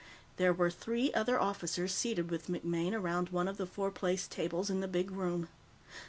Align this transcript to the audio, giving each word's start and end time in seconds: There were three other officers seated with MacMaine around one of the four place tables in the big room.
There 0.37 0.51
were 0.51 0.71
three 0.71 1.13
other 1.13 1.39
officers 1.39 1.93
seated 1.93 2.31
with 2.31 2.47
MacMaine 2.47 2.93
around 2.93 3.29
one 3.29 3.47
of 3.47 3.57
the 3.57 3.67
four 3.67 3.91
place 3.91 4.27
tables 4.27 4.71
in 4.71 4.79
the 4.79 4.87
big 4.87 5.11
room. 5.11 5.47